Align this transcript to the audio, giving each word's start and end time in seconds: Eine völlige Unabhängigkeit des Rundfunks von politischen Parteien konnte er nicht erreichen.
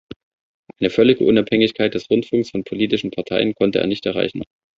Eine 0.79 0.89
völlige 0.89 1.25
Unabhängigkeit 1.25 1.93
des 1.93 2.09
Rundfunks 2.09 2.49
von 2.49 2.63
politischen 2.63 3.11
Parteien 3.11 3.53
konnte 3.53 3.77
er 3.77 3.85
nicht 3.85 4.07
erreichen. 4.07 4.41